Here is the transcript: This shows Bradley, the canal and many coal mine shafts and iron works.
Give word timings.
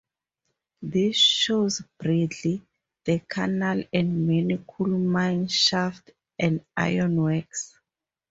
This 0.81 1.15
shows 1.15 1.83
Bradley, 1.99 2.65
the 3.05 3.19
canal 3.29 3.83
and 3.93 4.25
many 4.27 4.57
coal 4.65 4.87
mine 4.87 5.47
shafts 5.47 6.09
and 6.39 6.65
iron 6.75 7.21
works. 7.21 7.79